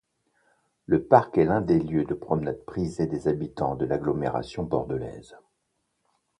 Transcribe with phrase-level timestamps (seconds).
[0.87, 5.37] Le parc est l'un des lieux de promenade prisés des habitants de l'agglomération bordelaise.